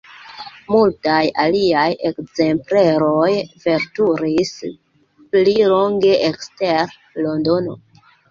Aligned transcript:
Multaj 0.75 1.17
aliaj 1.41 1.83
ekzempleroj 2.09 3.29
veturis 3.65 4.53
pli 5.35 5.53
longe 5.75 6.17
ekster 6.31 6.97
Londono. 7.27 7.77